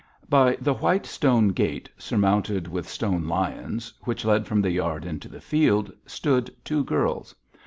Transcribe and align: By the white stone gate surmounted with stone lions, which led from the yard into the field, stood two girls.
By 0.27 0.57
the 0.59 0.73
white 0.73 1.05
stone 1.05 1.49
gate 1.49 1.87
surmounted 1.95 2.67
with 2.67 2.89
stone 2.89 3.27
lions, 3.27 3.93
which 4.03 4.25
led 4.25 4.47
from 4.47 4.59
the 4.59 4.71
yard 4.71 5.05
into 5.05 5.29
the 5.29 5.41
field, 5.41 5.91
stood 6.07 6.49
two 6.65 6.83
girls. 6.85 7.35